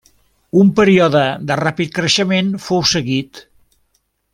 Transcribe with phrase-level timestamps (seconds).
[0.61, 1.21] Un període
[1.51, 3.47] de ràpid creixement fou seguit.